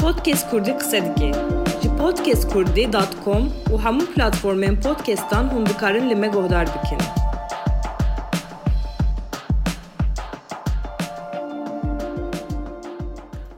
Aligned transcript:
Podcast 0.00 0.50
Kurdi 0.50 0.76
kısa 0.78 0.96
dike. 1.06 1.32
Ji 1.82 1.88
podcastkurdi.com 2.00 3.42
û 3.72 3.74
hemû 3.84 4.04
platformên 4.14 4.74
podcastan 4.86 5.44
hûn 5.52 5.66
dikarin 5.70 6.10
li 6.10 6.14
me 6.14 6.28
guhdar 6.28 6.66
bikin. 6.74 7.00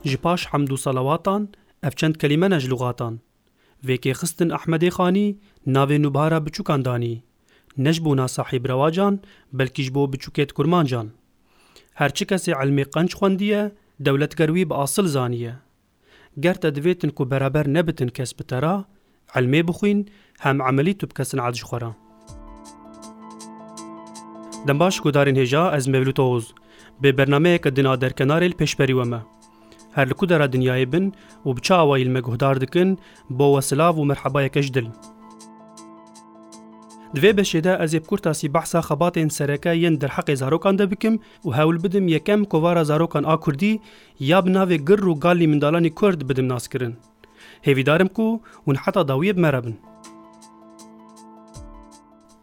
Ji 0.04 0.16
paş 0.16 0.45
hemdû 0.46 0.77
salawatan 0.79 1.48
ev 1.82 1.91
çend 1.91 2.14
kelîme 2.14 2.50
ne 2.50 2.61
ji 2.61 2.70
lugatan. 2.70 3.20
Vêkê 3.86 4.11
xistin 4.20 4.48
Ahmedê 4.50 4.86
Xanî 4.89 5.36
navê 5.66 5.98
nûbara 6.05 6.46
biçûkan 6.46 6.84
danî. 6.84 7.23
Ne 7.77 7.93
ji 7.93 8.05
bûna 8.05 8.29
sahîb 8.29 8.64
rewacan 8.68 9.20
belkî 9.52 9.82
ji 9.82 9.95
bo 9.95 10.05
biçûkêt 10.05 10.52
kurmancan. 10.52 11.09
Her 11.95 12.14
çi 12.14 12.25
kesê 12.27 12.52
elmê 12.52 12.84
qenc 12.95 13.11
xwendiye, 13.14 13.70
dewletgerwî 14.00 14.70
bi 14.70 14.75
asıl 14.75 15.09
zaniye. 15.09 15.55
گەرتە 16.45 16.69
دویتن 16.78 17.10
کو 17.19 17.24
برابر 17.30 17.69
نبتن 17.69 18.09
کس 18.15 18.33
بترا 18.38 18.73
علمی 19.37 19.62
بخوین 19.69 20.05
هم 20.41 20.62
عملی 20.62 20.95
تو 20.95 21.06
بکسن 21.06 21.51
خورا 21.51 21.51
دنباش 21.51 21.64
خۆرا 21.64 21.95
دەم 24.69 24.77
باش 24.78 25.01
گودارین 25.02 25.37
هێژا 25.45 25.64
ئەز 25.78 25.84
مەولوت 25.92 26.19
ئۆز 26.24 26.45
بێ 27.02 27.11
بەرنمەیەکە 27.19 27.69
دنا 27.77 27.95
دەرکەنارێل 28.02 28.55
پیش 28.59 28.73
بریوما 28.78 29.20
هر 29.97 30.05
لکو 30.11 30.20
کودەرا 30.27 30.47
دنیای 30.55 30.87
بن 30.92 31.06
و 31.47 31.52
بچاوایل 31.56 32.11
مەگوهدار 32.20 32.56
دکن 32.62 32.91
با 33.39 33.47
وەسلااو 33.61 33.95
و 33.98 34.09
مەرحەبایەکەش 34.14 34.69
دل 34.75 34.86
دوێ 37.17 37.30
بەشێدا 37.39 37.75
ئەزێ 37.83 38.01
کورتاسی 38.09 38.53
بەحسا 38.55 38.80
خەباتێن 38.89 39.29
سەرەکە 39.37 39.73
یەن 39.85 39.95
دەرحەقی 40.03 40.39
زارۆکان 40.41 40.75
دەبکم 40.80 41.15
و 41.45 41.48
هەول 41.59 41.77
بدم 41.84 42.05
یەکەم 42.15 42.41
کۆوارە 42.51 42.83
زارۆکان 42.91 43.25
ئاکوردی 43.31 43.73
یا 44.31 44.39
بناوێ 44.47 44.77
گر 44.89 45.01
و 45.09 45.12
گالی 45.25 45.47
منداڵانی 45.53 45.93
کورد 45.98 46.21
بدم 46.29 46.47
ناسکردن. 46.53 46.93
هێویدارم 47.67 48.09
کو 48.17 48.27
ون 48.67 48.77
حتا 48.84 49.03
داویە 49.11 49.33
بمەرە 49.37 49.61
بن. 49.65 49.75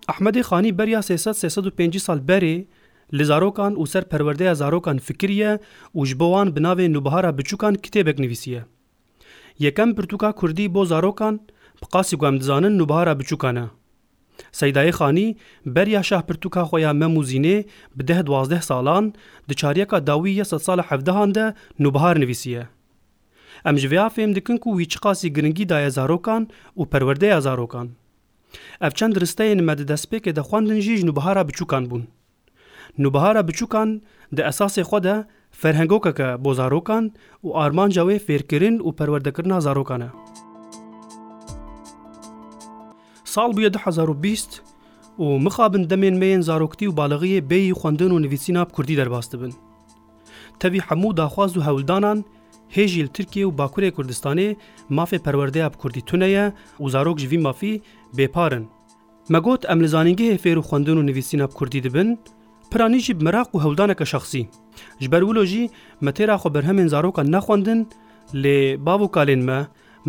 ئەحمەدی 0.10 0.42
خانی 0.50 0.72
بەریا 0.78 1.02
350 1.02 2.00
سال 2.08 2.20
بەرێ 2.30 2.58
li 3.18 3.24
zarokan 3.32 3.74
û 3.82 3.88
ser 3.94 4.04
perwerdeya 4.12 4.54
zarokan 4.56 4.98
fikiriye 5.08 5.54
û 5.98 6.06
ji 6.10 6.20
bo 6.20 6.28
wan 6.34 6.50
bi 6.56 6.60
navê 6.68 6.86
nubihara 6.94 7.30
biçûkan 7.38 7.76
kitêbek 7.84 8.18
nivîsiye. 8.20 8.62
Yekem 9.60 9.92
pirtûka 9.96 10.34
Kurdî 10.36 10.74
bo 10.76 10.82
zarokan 10.86 11.36
bi 11.82 11.86
qasî 11.94 12.16
guem 12.22 12.40
dizanin 12.42 12.78
nubihara 12.80 13.14
biçûkan 13.20 13.56
e. 13.66 13.68
Seydayê 14.58 14.92
Xanî 15.00 15.28
beriya 15.76 16.00
şahpirtûka 16.10 16.62
xwe 16.70 16.80
ya 16.82 16.92
Memûzînê 16.92 17.58
bi 17.96 18.08
deh 18.08 18.26
duwazdeh 18.26 18.62
salan 18.62 19.14
di 19.50 19.56
çaryeka 19.56 20.08
dawî 20.08 20.30
ya 20.32 20.46
sedsala 20.46 20.82
hevdehan 20.82 21.36
de 21.36 21.54
nûbihar 21.80 22.20
nivîsiye. 22.20 22.68
Em 23.66 23.78
ji 23.78 23.88
vê 23.88 23.94
ya 23.96 24.08
fêm 24.16 24.36
dikin 24.36 24.58
ku 24.58 24.70
wî 24.80 24.86
çi 24.90 25.00
qasî 25.00 25.28
giringî 25.34 25.70
daye 25.70 25.90
zarokan 25.90 26.48
û 26.78 26.90
perwerdeya 26.90 27.42
zarokan. 27.42 27.90
Ev 28.82 28.92
çend 28.92 29.16
risteyên 29.16 29.62
me 29.62 29.78
di 29.78 29.82
destpêkê 29.84 30.36
de 30.36 30.40
xwendin 30.42 30.80
jî 30.80 30.98
ji 30.98 31.06
nûbihara 31.08 31.42
biçûkan 31.50 31.90
bûn. 31.90 32.04
Nûbihara 33.00 33.42
biçûkan 33.50 34.02
di 34.36 34.42
esasê 34.42 34.82
xwe 34.84 35.04
de 35.04 35.26
ferhengokeke 35.52 36.36
bo 36.44 36.54
zarokan 36.54 37.14
û 37.44 37.64
armanca 37.66 38.02
wê 38.02 38.18
fêrkirin 38.28 38.80
û 38.80 38.96
perwerdekirina 38.96 39.62
zarokan 39.62 40.02
e. 40.02 40.08
ساڵ 43.36 43.52
بووە 43.56 43.70
2020 43.88 44.62
و 45.20 45.38
مخابن 45.46 45.84
دەمێن 45.92 46.16
مێن 46.20 46.42
زارۆکتی 46.46 46.88
و 46.88 46.92
باڵغیە 46.96 47.42
بێی 47.52 47.74
خوندن 47.74 48.12
و 48.12 48.20
نویسیناب 48.20 48.72
کوردی 48.72 48.96
دەرباست 49.00 49.36
بن. 49.36 49.50
تەوی 50.60 50.82
هەموو 50.88 51.14
داخواز 51.16 51.58
و 51.58 51.62
هەولدانان 51.64 52.20
هێژیل 52.78 53.08
ترکیە 53.18 53.46
و 53.46 53.52
باکوورێ 53.60 53.92
کوردستانê 53.96 54.58
مافê 54.96 55.18
perwerdeyab 55.26 55.74
Kurdî 55.82 56.02
tuneye 56.10 56.46
û 56.84 56.90
zarok 56.90 57.18
ji 57.20 57.28
vî 57.32 57.38
mafî 57.38 57.74
bêparin. 58.18 58.64
Me 59.30 59.40
got 59.46 59.62
em 59.72 59.80
li 59.84 59.88
zanîngehê 59.96 60.38
fêr 60.44 60.58
û 60.62 60.64
xwendin 60.70 60.98
û 61.02 61.04
nivîsînab 61.10 61.52
Kurdî 61.58 61.80
dibin, 61.84 62.10
piranî 62.72 63.00
jî 63.06 63.14
miraq 63.26 63.48
û 63.56 63.58
hewldaneke 63.64 64.06
şexsî. 64.14 64.44
Ji 65.02 65.12
ber 65.12 65.22
wilo 65.28 65.46
jî 65.52 65.70
me 66.06 66.12
têra 66.18 66.36
xwe 66.42 66.50
berhemên 66.60 66.88
zaroka 66.88 67.24
nexwendin 67.36 67.80
lê 68.42 68.58
bav 68.86 69.00
û 69.08 69.10
kalên 69.16 69.42
me, 69.50 69.60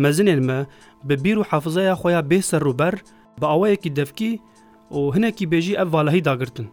mezinên 0.03 0.39
me 0.47 0.59
bi 1.07 1.15
bîr 1.23 1.37
û 1.41 1.43
hefzeya 1.51 1.93
xweya 2.01 2.21
bêser 2.31 2.61
rûber 2.67 2.95
bi 3.41 3.45
awayekî 3.55 3.89
devkî 3.99 4.31
û 4.97 4.99
hinekî 5.15 5.45
bêjî 5.51 5.73
ev 5.83 5.87
valahî 5.93 6.21
dagirtin. 6.29 6.67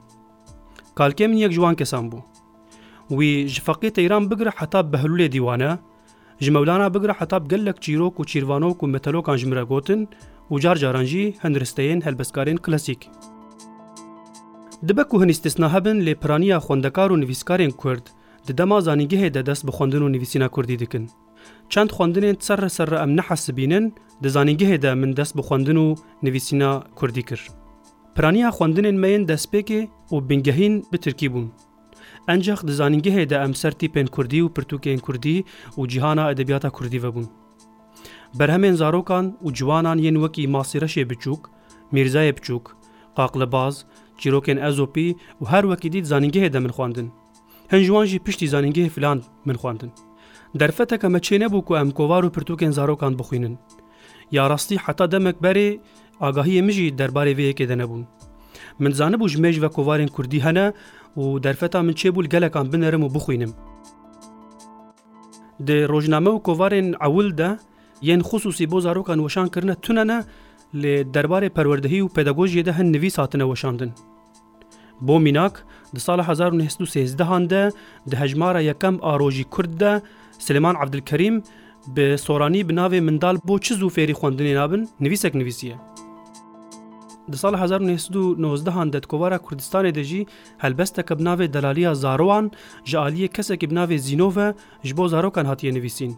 Kalkê 0.99 1.27
min 1.29 1.37
yek 1.45 1.53
ji 1.53 1.61
wan 1.65 1.75
kesan 1.75 2.05
bû. 2.13 2.19
Wî 3.09 3.49
ji 3.53 3.61
feqê 3.67 3.91
teyran 3.91 4.31
bigire 4.31 4.53
heta 4.59 4.81
behlûlê 4.81 5.33
dîwana, 5.33 5.79
ji 6.41 6.51
mewlana 6.51 6.95
bigire 6.95 7.13
heta 7.13 7.39
gelek 7.39 7.77
çîrok 7.85 8.15
û 8.21 8.23
çîrvanok 8.31 8.77
û 8.83 8.87
metalokan 8.95 9.37
ji 9.37 9.47
mire 9.51 9.63
gotin 9.63 10.09
û 10.51 10.61
car 10.61 10.77
caran 10.77 11.05
jî 11.05 11.25
hinristeyên 11.45 12.01
helbestkarên 12.07 12.59
klasîk. 12.65 13.01
Dibe 14.89 15.05
ku 15.05 15.23
hin 15.23 15.29
istisna 15.29 15.67
hebin 15.75 15.99
lê 16.07 16.15
piraniya 16.15 16.59
xwendekar 16.67 17.09
û 17.15 17.17
nivîskarên 17.23 17.73
Kurd, 17.73 18.07
di 18.49 18.59
dema 18.59 18.79
zanîngehê 18.79 19.35
de 19.35 19.47
dest 19.47 19.67
bi 19.67 19.71
xwendin 19.71 20.03
û 20.07 20.09
nivîsîna 20.17 20.49
Kurdî 20.49 20.79
dikin. 20.79 21.05
چەند 21.73 21.91
خوندنێن 21.97 22.37
سەررە 22.47 22.71
سەررە 22.77 22.99
ئەم 23.03 23.11
نەحەسبینن 23.19 23.85
دەزانینگەهێدا 24.25 24.93
من 25.01 25.11
دەست 25.19 25.33
بە 25.37 25.43
خوندن 25.49 25.77
و 25.77 25.87
نویسینا 26.27 26.73
کوردی 26.99 27.23
کرد. 27.29 27.47
پرانیا 28.15 28.51
خوندنên 28.59 28.97
meên 29.03 29.23
destpêkê 29.31 29.81
û 30.15 30.29
bingehîn 30.29 30.75
bi 30.93 30.99
Tirkî 31.05 31.29
bûn. 31.35 31.47
Encex 32.29 32.61
di 32.69 32.73
zanîngehê 32.81 33.25
de 33.31 33.37
em 33.45 33.55
ser 33.55 33.73
tîpên 33.81 34.07
Kurdî 34.15 34.41
û 34.47 34.49
pirtûkên 34.57 34.99
Kurdî 35.01 35.45
û 35.79 35.89
cîhana 35.93 36.31
edebiyata 36.33 36.71
Kurdî 36.71 36.99
vebûn. 37.03 37.27
Berhemên 38.39 38.75
zarokan 38.75 39.27
û 39.45 39.53
ciwanan 39.55 39.99
yên 39.99 40.17
wekî 40.23 40.45
masîreşê 40.55 41.05
biçûk, 41.11 41.41
Mîrzayê 41.95 42.33
biçûk, 42.39 42.65
qaqlibaz, 43.19 43.75
çîrokên 44.21 44.59
ezopî 44.69 45.09
û 45.41 45.45
her 45.53 45.63
wekî 45.71 45.91
dît 45.95 46.05
zanîngehê 46.13 46.51
de 46.53 46.59
min 46.65 46.69
xwandin. 46.77 47.09
Hin 47.73 47.83
ji 47.87 47.93
wan 47.97 48.07
jî 48.11 48.19
piştî 48.25 48.47
zanîngehê 48.55 48.89
filan 48.97 49.19
min 49.47 49.55
xwandin. 49.61 49.91
Derfeteke 50.61 51.09
me 51.09 51.19
çê 51.19 51.39
nebû 51.43 51.65
ku 51.65 51.77
em 51.77 51.91
kovar 51.91 52.23
û 52.25 52.31
pirtûkên 52.35 52.71
zarokan 52.73 53.19
bixwînin. 53.19 53.59
Ya 54.33 54.51
rastî 54.51 54.77
heta 54.77 55.11
demek 55.11 55.37
berê 55.37 55.79
agahiyê 56.21 56.63
min 56.63 56.73
jî 56.73 56.95
derbarê 56.99 57.35
vê 57.39 57.51
yekê 57.53 57.69
de 57.69 57.75
nebûn. 57.79 58.07
Min 58.79 58.91
zanibû 58.91 59.29
ji 59.29 59.39
mêj 59.39 59.63
ve 59.63 59.67
kovarên 59.69 60.07
Kurdî 60.09 60.41
hene 60.45 60.73
û 61.17 61.43
derfeta 61.43 61.83
min 61.83 61.93
çêbûl 61.93 62.27
gelekan 62.29 62.73
binerim 62.73 63.03
û 63.03 63.15
bixwînim. 63.15 63.53
Di 65.67 65.89
rojname 65.89 66.29
û 66.31 66.43
kovarên 66.43 66.95
ewil 67.11 67.39
de 67.39 67.59
yên 68.03 68.21
xusûsî 68.23 68.71
bo 68.71 68.81
zarokan 68.81 69.19
weşan 69.19 69.49
kirine 69.49 69.75
tunene 69.75 70.23
lê 70.75 71.13
derbarê 71.15 71.49
perwerdehî 71.51 72.01
û 72.03 72.09
pedagojiyê 72.15 72.65
de 72.65 72.73
hin 72.79 72.93
nivîs 72.93 73.19
hatine 73.19 73.43
weşandin. 73.43 73.93
Bo 75.01 75.21
mînak 75.21 75.65
di 75.95 76.01
sala 76.01 76.53
1913 76.53 76.97
de 77.51 77.71
di 78.11 78.17
hejmara 78.17 78.61
yekem 78.61 78.99
a 79.03 79.19
rojî 79.19 79.45
Kurd 79.45 79.81
de 79.81 80.03
سلمان 80.39 80.77
عبدلکریم 80.77 81.43
bi 81.97 82.19
soranî 82.19 82.69
bi 82.69 82.73
navê 82.75 83.01
Mindal 83.01 83.37
bo 83.49 83.59
çi 83.61 83.75
zû 83.75 83.91
fêrî 83.91 84.13
xwendinê 84.13 84.55
nabin 84.57 84.89
nivîsek 85.01 85.35
nivîsiye. 85.35 85.75
Di 87.33 87.37
sal 87.37 87.55
1990an 87.55 88.93
Dedkovara 88.93 89.37
Kurdistanê 89.37 89.95
de 89.95 90.05
jî 90.05 90.27
helbesteke 90.59 91.19
bi 91.19 91.23
navê 91.23 91.53
delaliya 91.53 91.95
zaroan 91.95 92.51
ji 92.85 92.97
aliyê 92.97 93.29
kesekî 93.29 93.71
bi 93.71 93.75
navê 93.75 93.99
Zînove 93.99 94.55
ji 94.85 94.97
bo 94.97 95.09
zarokan 95.09 95.45
hatiye 95.45 95.73
nivîsîn. 95.75 96.15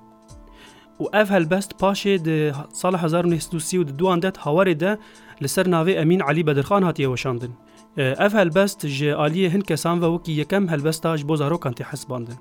û 1.01 1.23
ev 1.23 1.27
helbest 1.27 1.73
paşê 1.81 2.25
di 2.25 2.53
sal 2.73 2.93
1932 2.95 4.23
det 4.23 4.37
hawarê 4.39 4.81
de 4.81 4.99
li 5.43 5.49
ser 5.49 5.67
navê 5.67 5.91
Emîn 5.91 6.21
Elî 6.33 6.47
Bedirxan 6.47 6.83
hatiye 6.83 7.09
weşandin. 7.09 7.53
Ev 7.97 8.31
helbest 8.33 8.87
ji 8.87 9.07
aliyê 9.11 9.53
hin 9.53 9.61
kesan 9.61 10.03
ve 10.03 10.17
wekî 10.17 10.33
yekem 10.33 10.69
helbesta 10.69 11.17
ji 11.19 11.29
bo 11.29 11.37
zarokan 11.37 11.73
tê 11.73 11.83
hesbandin. 11.85 12.35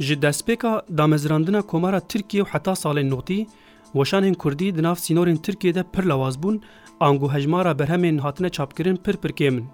ji 0.00 0.16
destpêka 0.22 0.80
damezrandina 0.90 1.62
komara 1.62 2.00
Tirkiye 2.00 2.44
û 2.44 2.46
heta 2.52 2.72
salên 2.82 3.08
notî, 3.14 3.46
weşanên 3.94 4.34
Kurdî 4.34 4.76
di 4.76 4.82
nav 4.82 4.94
sînorên 4.94 5.38
Tirkiye 5.42 5.74
de 5.74 5.84
pir 5.92 6.02
lawaz 6.04 6.36
bûn, 6.42 6.60
angu 7.00 7.32
hejmara 7.34 7.72
berhemên 7.78 8.18
hatine 8.18 8.48
çapkirin 8.48 8.96
pir 8.96 9.14
pirkêmin. 9.16 9.64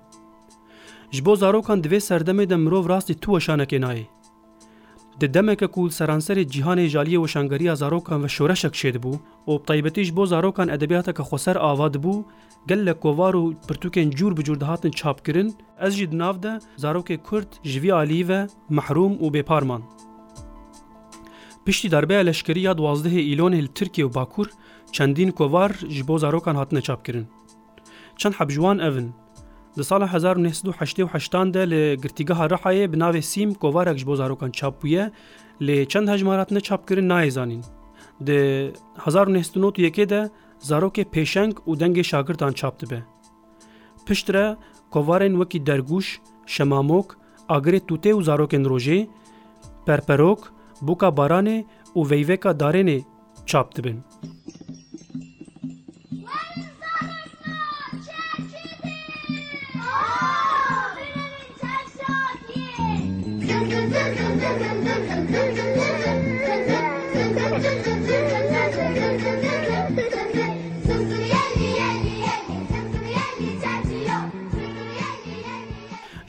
Ji 1.12 1.24
bo 1.24 1.36
zarokan 1.36 1.80
divê 1.82 2.00
serdemê 2.10 2.50
de 2.50 2.56
mirov 2.56 2.88
rastî 2.88 3.14
tu 3.14 3.30
weşanekê 3.32 3.78
nayê. 3.84 4.04
Di 5.20 5.34
demeke 5.34 5.66
ku 5.66 5.88
seranserê 5.90 6.44
cîhanê 6.52 6.86
jaliyê 6.88 7.18
weşangeriya 7.24 7.76
zarokan 7.76 8.24
ve 8.24 8.28
şoreşek 8.28 8.74
şê 8.74 8.90
dibû, 8.96 9.12
û 9.48 9.64
taybetî 9.66 10.04
ji 10.04 10.16
bo 10.16 10.26
zarokan 10.26 10.68
edebiyateke 10.68 11.22
xweser 11.22 11.56
ava 11.56 11.86
dibû, 11.86 12.24
gelek 12.68 13.00
kovar 13.00 13.34
û 13.34 13.54
pirtûkên 13.68 14.10
cûr 14.10 14.36
bi 14.36 14.40
cûr 14.40 14.60
dihatin 14.60 14.90
çapkirin, 14.90 15.54
ez 15.80 15.94
jî 15.94 16.12
di 16.12 16.18
nav 16.18 16.42
de 16.42 16.58
zarokê 16.78 17.22
Kurd 17.22 17.50
ji 17.64 17.82
vî 17.82 17.94
alî 17.94 18.28
ve 18.28 18.46
mehrûm 18.70 19.12
û 19.18 19.26
bêparman. 19.36 19.80
Piştî 21.66 21.90
derbeya 21.90 22.20
leşkerî 22.20 22.60
ya 22.60 22.72
duwazdehê 22.72 23.20
îlonê 23.32 23.62
li 23.62 23.68
Tirkiye 23.68 24.06
û 24.06 24.14
Bakur 24.14 24.46
çendîn 24.92 25.30
kovar 25.30 25.72
ji 25.88 26.08
bo 26.08 26.18
zarokan 26.18 26.54
hatine 26.54 26.80
çapkirin. 26.80 27.26
Çend 28.16 28.32
hebjiwan 28.34 28.78
evin. 28.78 29.12
Di 29.78 29.84
sala 29.84 30.06
1988 30.36 31.34
de 31.54 31.70
li 31.70 31.98
girtîgeha 32.02 32.46
Rihayê 32.48 32.92
bi 32.92 32.96
navê 32.98 33.22
Sîm 33.22 33.54
kovarek 33.54 33.98
ji 33.98 34.06
bo 34.06 34.16
zarokan 34.16 34.50
çapbûye 34.50 35.10
lê 35.60 35.88
çend 35.88 36.08
hejmaratine 36.08 36.60
çapkirin 36.60 37.08
nayê 37.10 37.30
zanîn. 37.30 37.64
Di 38.26 38.72
1991 39.06 40.08
de 40.08 40.30
zarokê 40.62 41.04
pêşeng 41.04 41.52
û 41.54 41.80
dengê 41.82 42.04
şagirdan 42.04 42.52
çap 42.52 42.80
dibe. 42.80 43.02
Piştre 44.06 44.56
kovarên 44.90 45.32
wekî 45.42 45.66
dergûş, 45.66 46.20
şemamok, 46.46 47.16
agirê 47.48 47.80
tûtê 47.88 48.12
û 48.12 48.22
zarokên 48.30 48.64
rojê, 48.66 49.06
perperok, 49.86 50.55
bûka 50.87 51.11
baranê 51.19 51.58
û 51.99 52.11
veyveka 52.11 52.50
darênê 52.61 52.99
çap 53.46 53.69
dibin. 53.76 53.99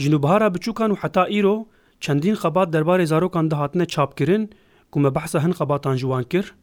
Jinubhara 0.03 0.47
biçûkan 0.55 0.91
û 0.93 0.95
heta 1.01 1.23
îro 1.39 1.55
çendîn 1.99 2.35
xebat 2.35 2.73
derbarê 2.73 3.05
zarokan 3.05 3.51
dihatine 3.51 3.85
çapkirin 3.85 4.49
ku 4.91 4.99
me 4.99 5.15
behsa 5.15 5.43
hin 5.43 5.51
xebatan 5.51 5.95
ji 5.95 6.01
wan 6.01 6.23
kir, 6.23 6.53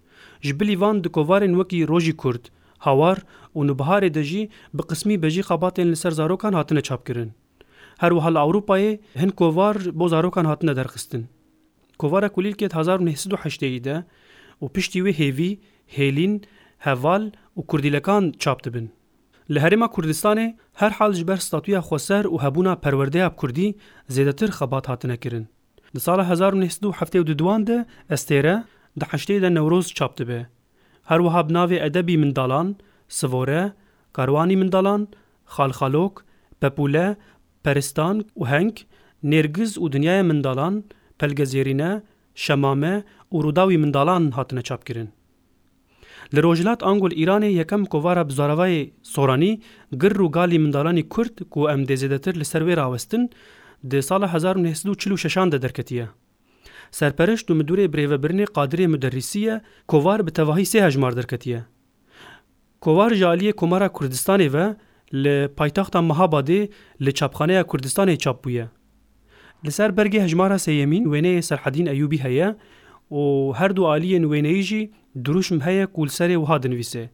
ji 0.41 0.61
bilîvan 0.61 1.05
di 1.05 1.09
kovarên 1.09 1.55
wekî 1.61 1.89
rojî 1.89 2.17
Kurd, 2.17 2.45
hawar 2.79 3.19
û 3.57 3.59
nibiharê 3.69 4.11
de 4.15 4.23
jî 4.25 4.43
bi 4.75 4.83
qismî 4.91 5.23
bejî 5.23 5.41
xebatên 5.41 5.89
li 5.91 5.97
ser 5.97 6.11
zarokan 6.11 6.53
hatine 6.53 6.81
çapkirin. 6.81 7.33
Her 7.99 8.11
wiha 8.11 8.29
li 8.33 8.39
Ewropayê 8.39 8.93
hin 9.21 9.29
kovar 9.31 9.77
bo 9.99 10.09
zarokan 10.09 10.45
hatine 10.45 10.77
derxistin. 10.77 11.27
Kovara 11.99 12.27
kulîlkê 12.27 12.69
1980 12.71 13.85
de 13.85 14.05
û 14.63 14.69
piştî 14.73 14.99
wê 15.05 15.13
hêvî, 15.21 15.59
hêlîn, 15.97 16.43
heval 16.79 17.25
û 17.57 17.67
kurdîlekan 17.67 18.33
çap 18.39 18.65
dibin. 18.65 18.91
Li 19.51 19.61
Herêma 19.61 19.89
Kurdistanê 19.93 20.55
her 20.81 20.91
hal 20.91 21.13
ji 21.13 21.25
ber 21.29 21.37
statuya 21.37 21.81
Xweser 21.81 22.25
û 22.25 22.37
hebûna 22.43 22.75
perwerdeya 22.77 23.35
Kurdî 23.37 23.75
zêdetir 24.11 24.51
xebat 24.61 24.89
hatine 24.89 25.17
kirin. 25.17 25.49
Di 25.97 26.01
sala 26.01 26.31
1972 26.53 27.67
de 27.67 27.87
estêre 28.11 28.65
di 29.01 29.05
heştê 29.05 29.43
de 29.43 29.55
Newroz 29.55 29.87
çap 29.95 30.17
dibe. 30.19 30.47
Her 31.03 31.19
wiha 31.21 31.49
bi 31.49 31.53
navê 31.53 31.75
edebî 31.85 32.19
mindalan, 32.19 32.77
sivore, 33.09 33.73
karwanî 34.13 34.57
mindalan, 34.57 35.09
xalxalok, 35.47 36.25
pepûle, 36.61 37.17
peristan 37.65 38.25
û 38.41 38.47
heng, 38.47 38.75
nêrgiz 39.25 39.79
û 39.79 39.93
dinyaya 39.93 40.23
mindalan, 40.23 40.85
pelgezêrîne, 41.19 42.03
şemame 42.35 43.05
û 43.33 43.37
rûdawî 43.45 43.77
mindalan 43.79 44.31
hatine 44.31 44.63
çap 44.63 44.87
kirin. 44.87 45.11
Li 46.35 46.41
Rojhilat 46.43 46.83
Angol 46.83 47.13
Îranê 47.23 47.51
yekem 47.55 47.85
kovara 47.85 48.23
bi 48.29 48.33
zaravayê 48.35 48.83
soranî 49.15 49.61
gir 50.01 50.13
rûgalî 50.21 50.59
mindalanî 50.59 51.05
Kurd 51.09 51.35
ku 51.51 51.69
em 51.71 51.83
dêzêdetir 51.85 52.35
li 52.41 52.45
ser 52.45 52.63
wê 52.67 52.77
rawestin 52.77 53.31
di 53.91 54.03
sala 54.03 54.27
1946 54.57 55.53
de 55.53 55.63
derketiye. 55.63 56.09
Serpereş 56.91 57.49
du 57.49 57.53
midurê 57.55 57.87
birêvebirnê 57.93 58.45
Qadirê 58.45 58.87
Müderrisiye 58.87 59.61
kovar 59.89 60.27
bi 60.27 60.31
tevahî 60.31 60.63
sê 60.63 60.85
hejmar 60.87 61.17
derketiye. 61.17 61.65
Kovar 62.81 63.15
ji 63.15 63.25
aliyê 63.25 63.53
Komara 63.53 63.87
Kurdistanê 63.87 64.53
ve 64.53 64.77
li 65.15 65.49
paytaxta 65.57 65.99
Mahabadê 65.99 66.69
li 67.01 67.15
çapxaneya 67.15 67.63
Kurdistanê 67.63 68.17
çap 68.19 68.45
bûye. 68.45 68.67
Li 69.67 69.73
ser 69.73 69.91
bergê 69.91 70.23
hejmara 70.23 70.59
seyemîn 70.59 71.05
wêneyê 71.05 71.43
Serhedîn 71.43 71.87
Eyyûbî 71.87 72.19
heye, 72.19 72.57
û 73.11 73.23
her 73.59 73.71
du 73.77 73.83
aliyên 73.95 74.23
wêneyî 74.33 74.63
jî 74.71 74.83
dirûşm 75.25 75.61
heye 75.67 75.87
ku 75.87 76.03
serê 76.07 76.37
wiha 76.43 76.63
dinivîse. 76.63 77.11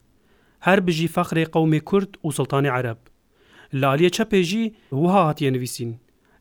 Her 0.61 0.87
bijî 0.87 1.07
fexrê 1.09 1.45
qewmê 1.45 1.81
Kurd 1.81 2.09
û 2.25 2.29
Sultanê 2.39 2.69
Ereb. 2.81 2.97
Li 3.75 3.87
aliye 3.87 4.09
çepê 4.09 4.43
jî 4.43 4.75
wiha 4.91 5.27
hatiye 5.27 5.53
nivîsîn. 5.53 5.97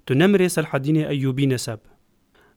Tu 0.05 0.13
nemirê 0.13 0.47
Selhedînê 0.57 1.07
Eyyûbî 1.11 1.49
neseb. 1.49 1.77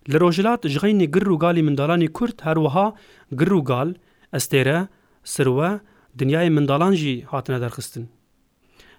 Li 0.09 0.21
Rojhilat 0.21 0.69
ji 0.69 0.79
xeynê 0.79 1.05
gir 1.13 1.23
û 1.27 1.39
galî 1.39 1.61
mindalanê 1.61 2.09
Kurd 2.13 2.39
her 2.43 2.55
wiha 2.57 2.95
gir 3.39 3.47
û 3.49 3.65
gal, 3.65 3.95
estêre, 4.33 4.87
sirwe, 5.25 5.81
dinyayê 6.19 6.51
mindalan 6.51 6.93
jî 6.95 7.23
hatine 7.23 7.61
derxistin. 7.61 8.09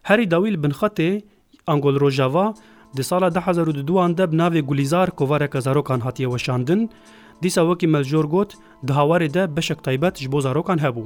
Herî 0.01 0.31
dawî 0.31 0.51
li 0.53 0.57
binxetê 0.57 1.21
Angol 1.67 1.99
Rojava 1.99 2.53
di 2.97 3.03
sala 3.03 3.27
2002 3.27 4.17
de 4.17 4.31
bi 4.31 4.35
navê 4.35 4.61
Gulîzar 4.61 5.09
kovareka 5.11 5.61
zarokan 5.61 5.99
hatiye 5.99 6.29
weşandin, 6.29 6.89
Dîsa 7.41 7.61
wekî 7.63 7.87
Meljor 7.87 8.25
got 8.25 8.53
di 8.87 8.91
hawarê 8.91 9.33
de 9.33 9.55
beşek 9.57 9.83
taybet 9.83 10.17
ji 10.21 10.31
bo 10.31 10.41
zarokan 10.41 10.77
hebû. 10.77 11.05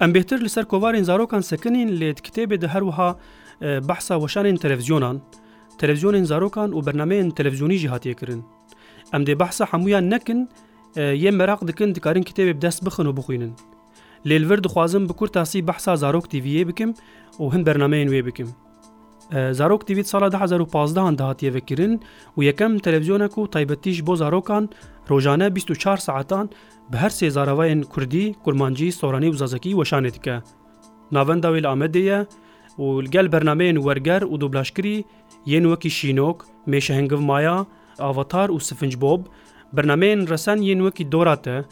Em 0.00 0.12
bêhtir 0.12 0.40
li 0.44 0.48
ser 0.48 0.64
kovarên 0.64 1.02
zarokan 1.02 1.40
sekinên 1.40 1.88
lê 2.00 2.12
kitêbê 2.12 2.60
de 2.60 2.68
her 2.68 2.80
wiha 2.80 3.14
e, 3.62 3.88
behsa 3.88 4.14
weşanên 4.14 4.58
televizyonan, 4.58 5.20
televizyonên 5.78 6.24
zarokan 6.24 6.70
û 6.72 6.86
bernameyên 6.86 7.30
televizyonî 7.34 7.74
jî 7.76 7.88
hatiye 7.88 8.14
kirin. 8.14 8.44
Em 9.12 9.22
dê 9.24 9.38
behsa 9.40 9.64
hemûyan 9.64 10.10
nekin 10.10 10.48
e, 10.96 11.00
yê 11.00 11.30
meraq 11.30 11.66
dikin 11.66 11.94
dikarin 11.94 12.22
kitêbê 12.22 12.56
bi 12.56 12.62
dest 12.62 12.84
bixin 12.86 13.04
û 13.04 13.16
bixwînin. 13.16 13.52
Lêlvir 14.26 14.64
dixwazim 14.64 15.08
bi 15.08 15.12
kur 15.12 15.28
tasî 15.28 15.66
behsa 15.68 15.96
zarok 15.96 16.26
TVyê 16.32 16.68
bikim 16.68 16.94
û 17.38 17.52
hin 17.54 17.64
bernameyên 17.66 18.08
wê 18.08 18.26
bikim. 18.26 18.50
E, 19.32 19.52
zarok 19.54 19.86
TV 19.86 20.02
sala 20.02 20.26
2015 20.26 21.20
hatiye 21.20 21.54
vekirin 21.54 22.00
û 22.36 22.44
yekem 22.44 22.78
televizyonek 22.78 23.30
û 23.32 23.50
taybetî 23.50 23.90
ji 23.94 24.06
bo 24.06 24.16
zarokan 24.16 24.68
rojane 25.10 25.50
24 25.54 26.00
saetan 26.00 26.50
bi 26.92 26.96
her 26.96 27.10
sê 27.10 27.28
zaravayên 27.30 27.82
Kurdî, 27.94 28.32
Kurmancî, 28.44 28.90
Soranî 28.92 29.28
û 29.32 29.34
Zazakî 29.42 29.70
weşanê 29.80 30.12
dike. 30.14 30.36
Navenda 31.12 31.48
wê 31.54 31.60
li 31.62 31.66
Amedê 31.74 32.02
ye 32.12 32.26
û 32.78 33.04
gel 33.14 33.26
bernameyên 33.26 33.76
werger 33.86 34.22
û 34.22 34.40
dublaşkirî 34.40 35.04
yên 35.46 35.64
wekî 35.72 35.90
şînok, 35.98 36.46
mêşehengiv 36.72 37.20
maya, 37.30 37.66
avatar 37.98 38.48
û 38.50 38.60
sifinc 38.60 38.94
Bob, 39.00 39.20
bernameyên 39.76 40.28
resen 40.28 40.58
yên 40.58 40.80
wekî 40.86 41.12
dora 41.12 41.36
te, 41.42 41.64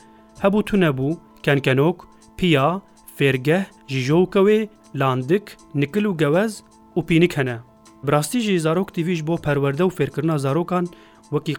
hebû 0.42 0.64
tu 0.64 0.76
nebû, 0.76 1.16
kenkenok, 1.42 2.08
piya, 2.38 2.80
fêrgeh, 3.18 3.62
ji 3.88 4.00
jowkewê, 4.12 4.68
landik, 4.94 5.56
nikil 5.74 6.04
û 6.04 6.18
gewez 6.18 6.52
û 6.96 7.06
pînik 7.06 7.36
hene. 7.36 7.56
Birastî 8.06 8.40
jî 8.40 8.60
Zarok 8.60 8.94
TV 8.94 9.08
ji 9.18 9.26
bo 9.26 9.36
perwerde 9.36 9.82
û 9.82 9.90
fêrkirina 9.90 10.38
zarokan 10.38 10.86
wekî 11.32 11.54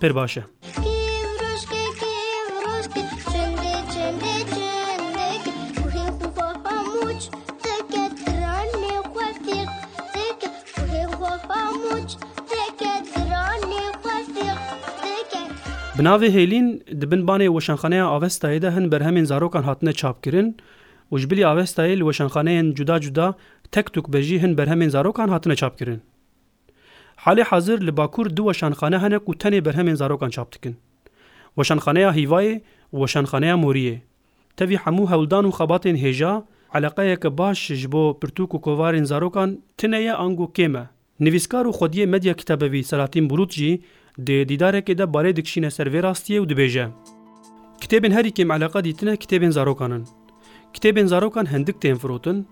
Perbaşa. 0.00 0.42
Binavê 15.98 16.28
hêlîn 16.36 16.66
di 17.00 17.06
binbanê 17.12 17.46
weşanxaneya 17.56 18.04
Avestayê 18.06 18.62
de 18.62 18.70
hin 18.76 18.90
berhemên 18.92 19.24
zarokan 19.24 19.62
hatine 19.62 19.92
çapkirin 19.92 20.56
û 21.12 21.18
ji 21.18 21.30
bilî 21.30 21.40
Avestayê 21.42 21.96
li 21.96 22.00
weşanxaneyên 22.10 22.74
cuda 22.74 23.00
cuda 23.00 23.34
tek 23.70 23.92
tukbejî 23.92 24.42
hin 24.42 24.56
berhemên 24.58 24.88
zarokan 24.90 25.28
hatine 25.28 25.56
çapkirin. 25.56 26.02
حالی 27.24 27.42
حاضر 27.42 27.78
li 27.80 27.96
Bakur 27.96 28.36
du 28.36 28.44
weşanxane 28.44 28.98
hene 28.98 29.18
ku 29.18 29.32
tenê 29.34 29.64
berhemên 29.64 29.94
zarokan 29.94 30.30
çap 30.30 30.52
dikin. 30.52 30.76
Weşanxaneya 31.54 32.12
Hîvayê 32.14 32.60
weşanxaneya 32.92 33.54
Moriyê. 33.54 33.98
Tevî 34.56 34.74
hemû 34.76 35.06
hewldan 35.12 35.44
û 35.44 35.48
xebatên 35.50 35.96
hêja, 36.02 36.42
eleqeyeke 36.74 37.38
baş 37.38 37.66
ji 37.66 37.92
bo 37.92 38.18
pirtûk 38.22 38.50
û 38.56 38.60
kovarên 38.60 39.04
zarokan 39.04 39.62
tineye 39.78 40.14
ango 40.14 40.44
kême. 40.44 40.84
Nivîskar 41.20 41.64
û 41.66 41.70
xwediyê 41.70 42.06
medya 42.06 42.34
kitebevî 42.34 42.84
Selatin 42.84 43.30
Burut 43.30 43.52
jî 43.52 43.82
dê 44.18 44.48
dîdarekê 44.48 44.98
de 44.98 45.02
barê 45.02 45.36
dikişîne 45.36 45.70
ser 45.70 45.86
vê 45.86 46.02
rastiye 46.02 46.40
û 46.40 46.46
dibêje. 46.50 46.88
Kitêbên 47.80 48.12
herî 48.12 48.30
kêm 48.30 48.56
eleqa 48.56 48.84
dîtine 48.84 49.14
kitêbên 49.14 49.50
zarokan 49.50 49.90
in. 49.90 50.04
Kitêbên 50.74 51.06
zarokan 51.06 51.52
hindik 51.52 51.76
tên 51.82 51.98
firotin, 51.98 52.46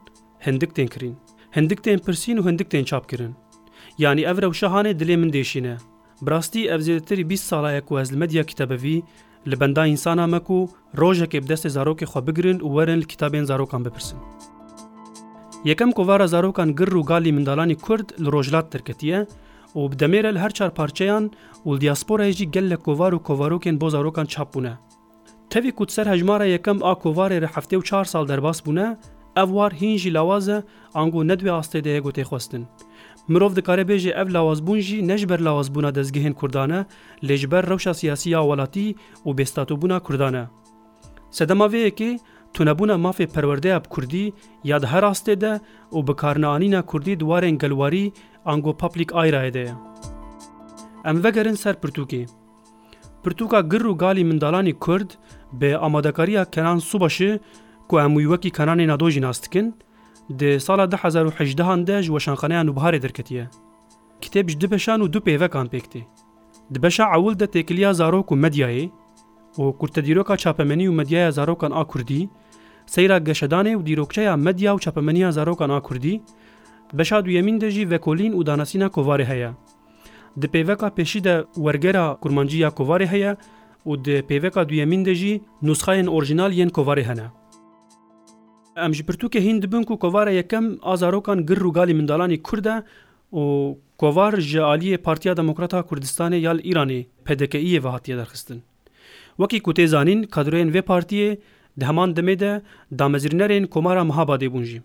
hindik 0.47 0.71
tên 0.77 0.87
kirin. 0.89 1.17
Hindik 1.57 1.81
tên 1.85 1.99
pirsîn 2.05 2.37
û 2.39 2.51
hindik 2.51 2.71
tên 2.75 2.85
çap 2.85 3.09
kirin. 3.09 3.35
یعنی 3.99 4.23
ev 4.25 4.37
rewşehanê 4.39 4.99
dilê 4.99 5.17
min 5.17 5.31
dêşîne. 5.33 5.77
Birastî 6.23 6.69
ev 6.69 6.81
zêdetirî 6.81 7.19
20 7.19 7.37
salaya 7.41 7.85
ku 7.85 8.01
ez 8.01 8.13
li 8.13 8.17
medya 8.17 8.43
kitebevî 8.45 9.03
li 9.49 9.61
benda 9.61 9.87
însana 9.87 10.27
me 10.27 10.39
ku 10.39 10.69
rojekê 10.97 11.43
bi 11.43 11.47
destê 11.47 11.69
zarokê 11.79 12.05
xwe 12.05 12.27
bigirin 12.27 12.59
û 12.59 12.63
werin 12.81 13.01
li 13.01 13.05
kitabên 13.05 13.45
zarokan 13.45 13.85
bipirsin. 13.85 14.19
Yekem 15.65 15.93
kovara 15.93 16.27
zarokan 16.27 16.77
gir 16.77 16.89
û 16.89 17.05
galî 17.07 17.33
mindalanî 17.33 17.77
Kurd 17.77 18.11
li 18.21 18.33
rojlat 18.33 18.73
derketiye 18.73 19.27
û 19.75 19.93
bi 19.93 19.97
demêre 19.97 20.35
li 20.35 20.39
her 20.39 20.51
çar 20.51 20.71
parçeyan 20.75 21.31
û 21.67 21.79
diasporayê 21.81 22.31
jî 22.33 22.51
gelek 22.51 22.85
kovar 22.85 23.13
û 23.13 23.23
kovarokên 23.23 23.81
bo 23.81 23.91
zarokan 23.91 24.25
çap 24.27 24.55
bûne. 24.55 24.73
Tevî 25.51 25.73
ku 25.73 25.85
ser 25.89 26.07
hejmara 26.07 26.45
yekem 26.45 26.83
a 26.83 26.93
kovarê 26.93 27.41
re 27.41 27.47
hefte 27.47 27.77
û 27.79 27.85
çar 27.85 28.05
sal 28.05 28.29
derbas 28.29 28.67
bûne, 28.67 28.97
ev 29.37 29.47
war 29.47 29.71
hîn 29.73 29.97
jî 29.97 30.15
lawaz 30.15 30.49
e 30.49 30.63
ango 30.95 31.25
nedwê 31.25 31.51
astê 31.61 31.85
de 31.85 31.89
ye 31.91 32.01
gotê 32.01 32.23
xwestin. 32.23 32.65
مرov 33.29 33.57
dikare 33.59 33.83
bêje 33.91 34.11
ev 34.15 34.29
lawazbûn 34.35 34.79
jî 34.81 34.99
ne 35.09 35.17
ji 35.19 35.29
ber 35.29 35.41
lawazbûna 35.41 35.95
dezgehên 35.95 36.33
Kurdan 36.33 36.71
e 36.71 36.87
lê 37.23 37.35
ji 37.37 37.51
ber 37.51 37.67
rewşa 37.71 37.95
siyasî 37.95 38.31
ya 38.31 38.41
welatî 38.41 38.95
û 39.27 39.37
bêstatbûna 39.39 40.01
Kurdan 40.01 40.35
e. 40.35 40.45
Sedema 41.31 41.65
vêyekê 41.67 42.19
tunebûna 42.55 42.93
mafê 42.95 43.27
perwerdeya 43.27 43.83
Kurdî 43.83 44.33
ya 44.65 44.83
di 44.83 44.87
her 44.87 45.03
rastê 45.03 45.41
de 45.41 45.61
û 45.93 46.07
bikarneanîna 46.07 46.83
Kurdî 46.87 47.13
duwarên 47.21 47.59
gelwarî 47.59 48.13
ango 48.45 48.77
Public 48.77 49.07
Ayrayê 49.13 49.53
de 49.55 49.59
ye. 49.59 49.75
Em 51.05 51.25
vegerin 51.25 51.55
ser 51.55 51.75
pirtûkê. 51.75 52.27
Pirtûka 53.25 53.69
gir 53.71 53.81
û 53.81 53.97
galî 53.99 54.25
mindalanî 54.25 54.79
Kurd 54.79 55.11
bê 55.61 55.77
amadekariya 55.77 56.45
Kenan 56.45 56.79
Subaşi 56.79 57.41
ku 57.89 58.01
em 58.01 58.11
wî 58.11 58.23
wekî 58.23 58.51
Kenanê 58.51 58.87
Nadojî 58.89 59.21
nas 59.21 59.43
dikin, 59.43 59.75
د 60.31 60.59
سال 60.59 60.87
2018 60.87 61.63
هنده 61.65 62.03
ژ 62.03 62.11
وشانخانه 62.11 62.61
انو 62.61 62.73
بهار 62.73 62.97
درکتیه 62.99 63.51
کتاب 64.21 64.47
جدی 64.47 64.67
بشان 64.67 65.03
و 65.03 65.07
دو 65.09 65.21
پیوه 65.21 65.47
کان 65.49 65.67
پکتی 65.69 66.03
د 66.75 66.79
بشا 66.79 67.05
اول 67.05 67.35
د 67.35 67.45
تکلیا 67.45 67.93
زاروک 67.93 68.33
و 68.33 68.37
مدیای 68.37 68.91
او 69.59 69.73
کورتدیروکا 69.73 70.37
چاپمنی 70.37 70.87
و 70.89 70.93
مدیای 70.93 71.31
زاروکان 71.33 71.73
آ 71.73 71.85
کوردی 71.85 72.31
سیرا 72.87 73.21
گشدانه 73.21 73.77
و 73.77 73.83
دیروکچه 73.83 74.35
مدیا 74.37 74.75
و 74.77 74.79
چاپمنی 74.79 75.31
زاروکان 75.33 75.71
آ 75.71 75.81
کوردی 75.81 76.21
بشا 76.99 77.21
دویمین 77.21 77.59
دجی 77.59 77.85
وکولین 77.85 78.35
و 78.35 78.43
داناسینا 78.43 78.89
کوواری 78.89 79.25
هيا 79.25 79.55
د 80.41 80.45
پیوکا 80.47 80.89
پېشی 80.99 81.21
د 81.27 81.43
ورګرا 81.55 82.17
کورمانجی 82.21 82.59
یا 82.59 82.71
کوواری 82.71 83.07
هيا 83.15 83.37
او 83.87 83.97
د 83.97 84.21
پیوکا 84.27 84.65
دویمین 84.65 85.03
دجی 85.05 85.41
نسخه 85.63 85.93
اورجینال 85.93 86.53
یې 86.53 86.71
کوواری 86.73 87.03
هنه 87.05 87.27
Em 88.77 88.93
ji 88.93 89.03
pirtûkê 89.07 89.41
hîn 89.41 89.63
dibin 89.63 89.83
ku 89.85 89.99
kovara 89.99 90.31
yekem 90.31 90.79
a 90.83 90.97
zarokan 90.97 91.47
gir 91.47 91.57
rûgalî 91.59 91.95
mindalanê 92.01 92.43
Kurd 92.43 92.65
e 92.67 92.85
û 93.33 93.43
kovar 93.99 94.37
ji 94.41 94.59
aliyê 94.59 94.97
Partiya 94.99 95.37
Demokrata 95.37 95.79
Kurdistanê 95.81 96.37
yal 96.39 96.59
Îranê 96.59 97.07
PDKîyê 97.27 97.85
ve 97.85 97.89
hatiye 97.89 98.17
derxistin. 98.19 98.63
Wekî 99.37 99.61
ku 99.63 99.71
tê 99.73 99.87
zanîn 99.87 100.23
kadroyên 100.25 100.71
vê 100.71 100.81
partiyê 100.81 101.39
di 101.81 101.85
heman 101.85 102.11
demê 102.15 102.39
de 102.39 102.63
damezrînerên 102.99 103.67
komara 103.67 104.01
Mihabadê 104.05 104.49
bûn 104.53 104.63
jî. 104.65 104.83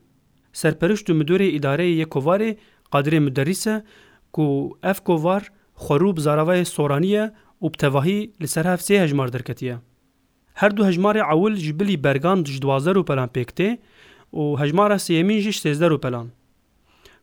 Serperişt 0.54 1.10
û 1.10 1.14
midorê 1.22 1.48
îdareyê 1.58 1.96
yê 2.02 2.06
kovarê 2.14 2.58
Qadirê 2.94 3.20
Muderris 3.20 3.68
e 3.68 3.84
ku 4.34 4.78
ev 4.84 4.94
kovar 5.06 5.52
xwerû 5.78 6.16
bi 6.18 6.22
zaravayê 6.22 6.66
Soraniye 6.66 7.32
û 7.62 7.74
bi 7.74 7.78
tevahî 7.78 8.34
li 8.42 8.48
ser 8.48 8.66
hev 8.66 8.78
sê 8.88 9.02
hejmar 9.02 9.34
derketiye. 9.34 9.78
هر 10.56 10.70
دو 10.70 10.84
هجمارê 10.84 11.20
ewil 11.34 11.56
ji 11.56 11.80
bilî 11.80 12.04
bergan 12.04 12.44
ji 12.44 12.62
duwazdeh 12.62 12.92
rûpelan 12.92 13.28
pêk 13.30 13.52
tê 13.58 13.78
û 14.34 14.60
hejmara 14.60 14.94
sêyemîn 14.96 15.40
jî 15.40 15.52
ji 15.54 15.70
sêzdeh 15.70 15.90
rûpelan. 15.90 16.28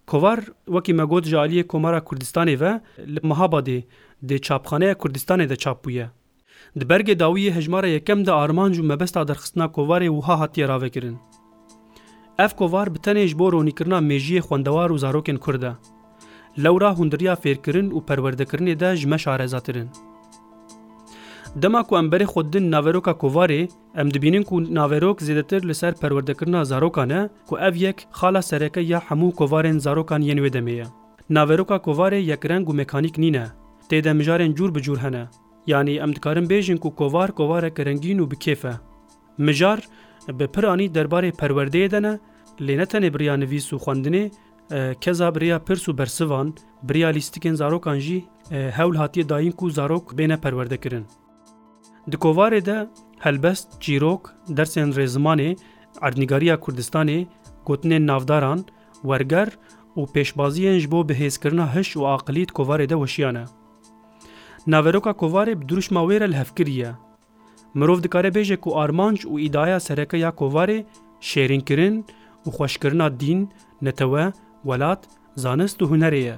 Kovar 0.07 0.41
wekî 0.67 0.95
me 0.95 1.03
got 1.05 1.25
ji 1.25 1.37
aliyê 1.37 1.67
Komara 1.67 1.99
Kurdistanê 1.99 2.61
ve 2.61 2.81
li 3.07 3.21
Mihabadê 3.31 3.85
dê 4.25 4.39
çapxaneya 4.41 4.93
Kurdistanê 4.95 5.49
de 5.49 5.57
çap 5.57 5.85
bûye. 5.85 6.07
Di 6.81 6.85
bergê 6.85 7.19
dawiyê 7.19 7.53
hejmara 7.55 7.87
yekem 7.87 8.27
de 8.27 8.33
armanc 8.33 8.77
û 8.79 8.83
mebesta 8.83 9.29
derxistina 9.29 9.65
kovarê 9.65 10.07
wiha 10.17 10.41
hatiye 10.41 10.69
ravekirin. 10.69 11.17
Ev 12.39 12.49
kovar 12.49 12.95
bi 12.95 12.99
tenê 12.99 13.27
ji 13.27 13.39
bo 13.39 13.53
ronîkirina 13.53 13.99
mejiyê 14.13 14.39
xwendewar 14.41 14.91
û 14.91 14.99
zarokên 14.99 15.37
Kurd 15.39 15.63
e. 15.63 15.73
Lewra 16.65 16.95
hundiriya 16.95 17.35
fêrkirin 17.35 17.91
û 17.91 17.99
perwerdekirinê 18.09 18.81
de 18.81 18.97
ji 18.97 19.09
me 19.09 19.19
şarezatirin. 19.19 19.91
دما 21.57 21.83
کو 21.89 21.97
امبر 21.97 22.25
خودن 22.25 22.63
ناوروکا 22.71 23.13
کوواري 23.21 23.67
ام 24.01 24.09
دبینن 24.09 24.43
کو 24.45 24.59
ناوروک 24.61 25.23
زیدتر 25.25 25.65
لسر 25.67 25.93
پروردکرنا 26.01 26.63
زاروکانه 26.63 27.27
کو 27.49 27.57
اف 27.57 27.77
یک 27.77 28.01
خالا 28.13 28.41
سرکه 28.41 28.81
یا 28.83 28.99
همو 29.11 29.31
کووارن 29.31 29.79
زاروکان 29.81 30.23
ینوی 30.23 30.51
دمیه 30.51 30.85
ناوروکا 31.31 31.79
کوواري 31.79 32.21
یک 32.23 32.47
رنگ 32.47 32.69
و 32.69 32.73
مکانیک 32.73 33.19
نینه 33.19 33.53
تی 33.91 34.01
دمجارن 34.01 34.55
جور 34.55 34.71
بجور 34.71 34.99
هنه 34.99 35.29
یعنی 35.67 35.99
ام 36.01 36.11
دکارن 36.11 36.45
بیژن 36.47 36.77
کو 36.77 36.91
کووار 36.91 37.31
کووار 37.31 37.69
کرنگین 37.69 38.21
و 38.21 38.27
بکیفه 38.27 38.81
مجار 39.39 39.81
به 40.39 40.47
پرانی 40.47 40.89
درباره 40.89 41.31
پرورده 41.31 41.87
دنه 41.89 42.21
لینتن 42.61 43.09
بریان 43.09 43.43
ویسو 43.43 43.79
خواندنه 43.79 44.31
کeza 45.01 45.35
biriya 45.35 45.59
pirs 45.65 45.89
û 45.89 45.99
bersivan, 45.99 46.55
biriya 46.83 47.09
lîstikên 47.09 47.55
zarokan 47.55 47.99
jî 47.99 48.25
hewl 48.51 48.97
hatiye 48.97 49.29
dayîn 49.29 49.51
ku 49.53 49.71
zarok 49.71 50.13
bêne 50.13 50.41
perwerdekirin. 50.41 51.05
Di 52.11 52.17
kovarê 52.17 52.61
de 52.67 52.87
helbest 53.25 53.69
çîrok 53.81 54.33
dersên 54.49 54.89
rêzimanê 54.99 55.57
erdnîgariya 56.03 56.55
Kurdistanê 56.57 57.27
gotinên 57.67 58.07
navdaran, 58.07 58.61
werger 59.03 59.49
û 59.97 60.01
pêşbaziyên 60.15 60.79
ji 60.79 60.91
bo 60.93 61.01
bihêzkirina 61.09 61.67
hiş 61.77 61.91
û 61.97 62.01
aqilî 62.17 62.45
di 62.49 62.53
kovarê 62.59 62.89
de 62.89 62.95
weşiyan 62.95 63.35
e. 63.35 63.45
Naveroka 64.67 65.11
kovarê 65.11 65.61
bi 65.61 65.69
duruşma 65.69 66.01
wê 66.01 66.21
re 66.21 66.33
hevkiriye. 66.33 66.93
Mirov 67.75 68.03
dikare 68.03 68.29
bêje 68.29 68.57
ku 68.57 68.77
armanc 68.79 69.21
û 69.21 69.41
îdaya 69.49 69.81
sereke 69.81 70.17
ya 70.17 70.29
kovarê 70.31 70.85
şêrînkirin 71.21 72.05
û 72.47 72.49
xweşkirina 72.55 73.21
dîn, 73.21 73.49
netewe, 73.83 74.33
welat, 74.63 75.05
zanist 75.37 75.81
û 75.83 75.87
hunerê 75.93 76.19
ye. 76.19 76.37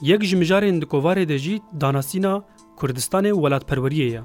Yek 0.00 0.22
ji 0.24 0.36
mijarên 0.36 0.80
di 0.80 0.84
kovarê 0.84 1.28
de 1.28 1.38
jî 1.38 1.60
danasîna 1.80 2.42
Kurdistanê 2.76 3.30
welatperweriyê 3.30 4.10
ye. 4.10 4.22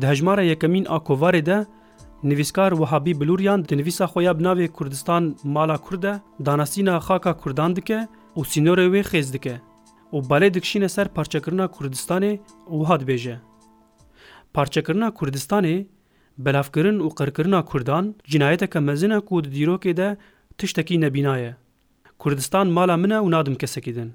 د 0.00 0.12
هجمارا 0.12 0.42
یکمین 0.48 0.84
اکووارې 0.96 1.42
ده 1.48 2.28
نویسکار 2.30 2.72
وهابي 2.80 3.12
بلوریان 3.22 3.64
د 3.70 3.80
نویسا 3.80 4.06
خویا 4.12 4.32
بناوي 4.40 4.68
کوردستان 4.78 5.22
مالا 5.56 5.76
کورده 5.88 6.12
داناسینا 6.48 6.94
خاکا 7.08 7.32
کوردان 7.44 7.74
دکه 7.76 7.98
او 8.36 8.44
سینور 8.52 8.78
وی 8.94 9.02
خیز 9.10 9.32
دکه 9.36 9.54
او 10.12 10.20
بالې 10.30 10.54
دکشینه 10.58 10.88
سر 10.96 11.10
پرچکرنا 11.18 11.66
کوردستانې 11.74 12.70
او 12.70 12.86
هات 12.90 13.04
بهجه 13.10 13.36
پرچکرنا 14.58 15.08
کوردستانې 15.20 16.40
بلافکرین 16.44 17.00
او 17.04 17.08
قرکرنا 17.20 17.62
کوردان 17.72 18.10
جنایته 18.34 18.66
که 18.74 18.80
مزنه 18.88 19.20
کو 19.30 19.42
د 19.46 19.52
دیرو 19.58 19.76
کې 19.84 20.00
ده 20.00 20.58
تشتکی 20.64 20.96
نبینایه 21.04 22.16
کوردستان 22.24 22.72
مالا 22.80 22.96
منه 23.04 23.20
او 23.24 23.28
نادم 23.36 23.60
کسکیدن 23.64 24.10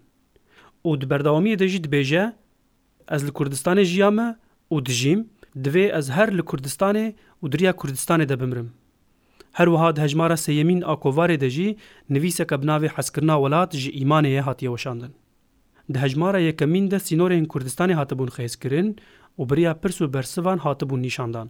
او 0.83 0.95
د 1.03 1.11
برداومې 1.11 1.61
د 1.63 1.71
جید 1.75 1.89
بهجه 1.95 3.17
از 3.17 3.29
کوردستان 3.39 3.83
جیامه 3.91 4.27
او 4.71 4.79
دجیم 4.89 5.25
divê 5.63 5.85
ez 5.97 6.09
her 6.13 6.29
li 6.37 6.41
Kurdistanê 6.41 7.15
û 7.43 7.51
diriya 7.51 7.71
Kurdistanê 7.73 8.29
de 8.29 8.39
bimrim. 8.39 8.71
Herwiha 9.51 9.95
di 9.95 10.01
hejmara 10.01 10.33
seyemîn 10.37 10.81
a 10.83 10.93
Kovarê 10.93 11.39
de 11.39 11.49
jî 11.49 11.77
nivîseke 12.09 12.61
bi 12.61 12.65
navê 12.65 12.87
heskirina 12.97 13.35
welat 13.35 13.75
ji 13.75 13.91
îmanê 13.91 14.27
ye 14.27 14.41
hatiye 14.41 14.71
weşandin. 14.71 15.13
Di 15.93 15.99
hejmara 15.99 16.39
yekemîn 16.39 16.91
de 16.91 16.95
sînorên 16.95 17.47
Kurdistanê 17.47 17.93
hatibûn 17.93 18.27
xêzkirin 18.29 18.97
û 19.39 19.49
biriya 19.49 19.79
pirs 19.81 20.01
û 20.01 20.13
bersivan 20.13 20.57
hatibûn 20.57 21.01
nîşandan. 21.01 21.49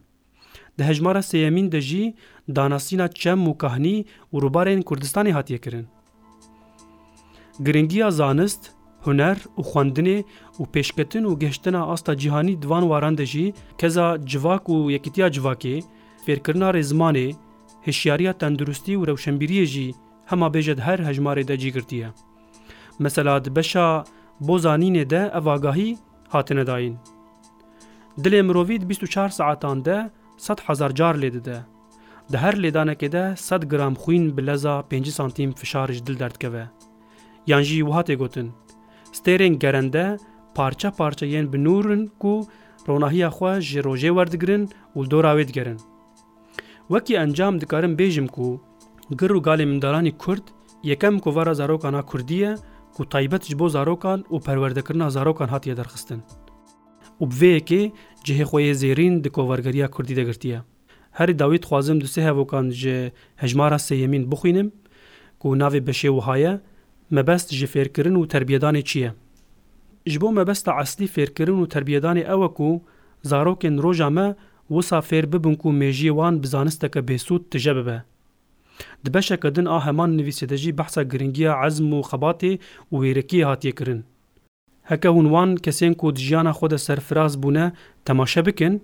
Di 0.79 0.83
hejmara 0.83 1.19
sêyemîn 1.19 1.71
de 1.71 1.81
jî 1.81 2.15
danasîna 2.49 3.07
çem 3.07 3.39
û 3.45 3.57
kahnî 3.57 4.05
û 4.33 4.37
rûbarên 4.41 4.81
Kurdistanê 4.83 5.31
hatiye 5.31 5.59
kirin. 5.59 5.87
Giringiya 7.63 8.11
zanist, 8.11 8.71
هنر 9.07 9.37
û 9.59 9.61
xwendinê 9.71 10.19
û 10.59 10.61
pêşketin 10.73 11.23
û 11.29 11.31
geştina 11.43 11.81
asta 11.93 12.13
cîhanî 12.21 12.55
divan 12.61 12.83
waran 12.91 13.15
de 13.19 13.25
jî 13.33 13.47
keza 13.81 14.07
civak 14.31 14.63
û 14.73 14.75
yekîtiya 14.95 15.27
civakê 15.35 15.75
fêrkirina 16.25 16.69
rêzmanê 16.77 17.27
hişyariya 17.87 18.33
tendurustî 18.41 18.93
û 18.99 19.01
rewşenbîriyê 19.09 19.65
jî 19.73 19.87
hema 20.29 20.47
bêje 20.55 20.73
di 20.77 20.81
her 20.87 20.99
hejmarê 21.07 21.43
de 21.49 21.55
cîgirtiye 21.63 22.09
mesela 22.99 23.33
di 23.45 23.49
beşa 23.57 23.87
bozanînê 24.47 25.05
de 25.13 25.21
evagahî 25.39 25.89
hatine 26.33 26.63
dayîn 26.71 26.95
dilê 28.23 28.41
mirovî 28.47 28.75
di 28.81 28.85
24 28.85 29.33
saetan 29.39 29.85
de 29.85 29.97
100 30.37 30.57
hezar 30.67 30.91
car 30.99 31.15
lê 31.23 31.29
dide 31.35 31.57
di 32.31 32.37
her 32.37 32.53
lêdanekê 32.63 33.09
de 33.15 33.23
100 33.61 33.69
gram 33.71 33.93
xwîn 33.93 34.37
bi 34.37 34.41
leza 34.47 34.75
5 34.91 35.13
santim 35.13 35.51
fişar 35.53 35.87
ji 35.91 36.05
dil 36.07 36.19
derdikeve 36.19 36.65
yan 37.47 37.61
jî 37.61 37.75
wihatê 37.89 38.15
gotin 38.15 38.51
stêrên 39.11 39.57
gerende 39.59 40.17
parça 40.55 40.91
parça 40.91 41.25
yên 41.25 41.47
binûrin 41.51 42.07
ku 42.21 42.47
ronahiya 42.87 43.29
xwe 43.29 43.59
ji 43.61 43.79
rojê 43.81 44.11
werdigirin 44.17 44.63
û 44.97 44.99
dora 45.11 45.31
wê 45.37 45.47
digerin. 45.47 45.77
Wekî 46.91 47.15
encam 47.23 47.61
dikarin 47.61 47.97
bêjim 47.99 48.27
ku 48.35 48.45
gir 49.19 49.31
û 49.37 49.39
galê 49.47 49.65
mindaranî 49.65 50.17
Kurd 50.17 50.43
yekem 50.83 51.19
kovara 51.19 51.53
zarokana 51.53 52.01
Kurdî 52.05 52.33
ye 52.33 52.55
ku 52.95 53.09
taybet 53.09 53.43
ji 53.45 53.59
bo 53.59 53.69
zarokan 53.69 54.19
û 54.31 54.41
perwerdekirina 54.43 55.09
zarokan 55.09 55.47
hatiye 55.47 55.77
derxistin. 55.77 56.21
û 57.21 57.23
bi 57.29 57.35
vêyekê 57.39 57.91
cihê 58.25 58.43
xweyê 58.51 58.73
zêrîn 58.81 59.23
di 59.23 59.29
kovargeriya 59.29 59.91
Kurdî 59.91 60.15
de 60.15 60.23
girtiye. 60.23 60.61
Herî 61.11 61.31
dawît 61.39 61.63
xwazim 61.65 62.01
di 62.01 62.05
sê 62.05 62.21
hevokan 62.25 62.69
ji 62.69 63.11
hejmara 63.35 63.75
sêyemîn 63.75 64.31
bixwînim 64.31 64.71
ku 65.39 65.47
navê 65.55 65.79
beşê 65.87 66.09
wihaye 66.17 66.61
مەبەست 67.15 67.51
ji 67.57 67.67
fêrkirin 67.73 68.15
û 68.21 68.23
terbiyedانê 68.33 68.81
çi 68.89 68.99
ye 69.03 69.11
ji 70.11 70.17
bo 70.21 70.29
mebesta 70.37 70.71
eslî 70.83 71.07
fêrkirin 71.15 71.57
û 71.63 71.67
terbiyedانê 71.73 72.23
ew 72.35 72.41
e 72.45 72.49
ku 72.57 72.71
zarokên 73.31 73.75
roja 73.83 74.09
me 74.09 74.35
wisa 74.69 74.99
fêr 74.99 75.25
bibin 75.33 75.55
ku 75.55 75.69
mêjiyê 75.71 76.13
wan 76.19 76.43
bi 76.43 76.47
zanisteke 76.47 76.99
bêsûd 77.07 77.41
tije 77.51 77.73
bibe 77.75 77.97
di 79.05 79.13
beşeke 79.13 79.49
din 79.55 79.65
a 79.65 79.79
heman 79.85 80.11
nivîsêde 80.19 80.55
jî 80.63 80.71
behsa 80.77 81.01
giringiya 81.03 81.51
ezm 81.67 81.85
û 81.97 81.99
xebatê 82.11 82.53
û 82.93 82.93
wêrekiyê 83.03 83.43
hatiye 83.45 83.73
kirin 83.75 84.01
heke 84.91 85.07
hûn 85.09 85.25
wan 85.33 85.49
kesên 85.65 85.93
ku 85.99 86.07
di 86.15 86.21
jiyana 86.27 86.51
xwe 86.57 86.69
de 86.69 86.77
serfiraz 86.77 87.33
bûne 87.43 87.71
temaşe 88.05 88.45
bikin 88.45 88.83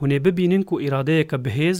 hûn 0.00 0.10
ê 0.16 0.24
bibînin 0.24 0.62
ku 0.62 0.74
îradeyeke 0.86 1.36
bihêz 1.36 1.78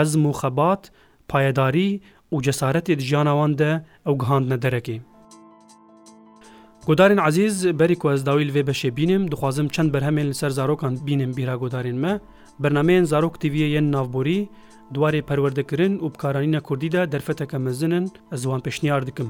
ezm 0.00 0.22
û 0.30 0.32
xebat 0.40 0.82
payedarî 1.28 1.90
û 2.32 2.36
cesaretê 2.46 2.98
di 2.98 3.04
jiyana 3.10 3.32
wan 3.40 3.58
de 3.58 3.70
ew 4.06 4.12
gihandine 4.20 4.58
derekê 4.66 5.00
گودارên 6.90 7.18
عزیز 7.18 7.66
berî 7.80 7.96
ku 8.00 8.08
ez 8.12 8.20
dawî 8.26 8.44
vê 8.56 8.62
beşê 8.70 8.90
bînim 8.96 9.22
dixwazim 9.32 9.68
çend 9.74 9.94
berhemên 9.94 10.26
li 10.30 10.34
ser 10.34 10.50
zarokan 10.50 10.92
bînim 11.06 11.30
bîra 11.36 11.54
godarên 11.62 11.92
me, 12.04 12.12
bernameyên 12.62 13.04
zarok 13.12 13.34
TVye 13.42 13.68
yên 13.74 13.88
navborî, 13.94 14.48
duwarê 14.94 15.22
perwerdekirin 15.22 15.94
û 16.04 16.06
bikaranîna 16.14 16.60
Kurdî 16.60 16.92
de 16.92 17.12
derfeteke 17.12 17.58
mezinin 17.58 18.04
ez 18.32 18.42
wan 18.42 18.60
pêşniyar 18.60 19.06
dikim. 19.06 19.28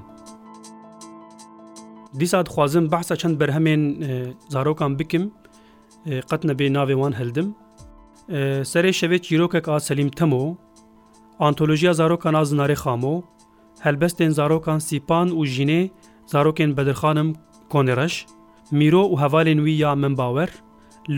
Dîsa 2.21 2.47
dixwazim 2.47 2.93
behsa 2.93 3.17
çend 3.17 3.40
berhemên 3.40 3.81
zarokan 4.49 4.99
bikim, 4.99 5.25
qet 6.31 6.43
nebê 6.49 6.67
navê 6.79 6.95
wan 7.00 7.12
hildim. 7.21 7.49
Serê 8.73 8.90
şevê 9.00 9.19
çîrokek 9.23 9.69
a 9.69 9.81
Selîm 9.88 10.11
Temo, 10.19 10.57
Antolojiya 11.38 11.93
zarokan 11.93 12.35
a 12.35 12.40
Zinarê 12.50 12.73
Xamo, 12.83 13.23
helbestên 13.85 14.31
zarokan 14.31 14.79
Sîpan 14.79 15.29
û 15.38 15.43
jinê, 15.57 15.90
zarokên 16.33 16.76
bedirxanim 16.76 17.31
Konereş, 17.73 18.15
Mîro 18.79 19.03
û 19.12 19.15
hevalên 19.23 19.61
wî 19.67 19.75
ya 19.85 19.93
min 20.03 20.15
bawer, 20.19 20.50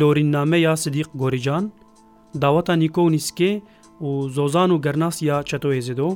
Lorînname 0.00 0.56
ya 0.56 0.76
Sidîq 0.76 1.08
Gorîcan, 1.14 1.72
daweta 2.42 2.74
Nîko 2.76 3.02
Nîskê 3.14 3.52
û 4.00 4.28
Zozan 4.28 4.70
û 4.70 4.82
Gernas 4.82 5.22
ya 5.22 5.40
Çetoyê 5.40 5.82
Zêdo, 5.88 6.08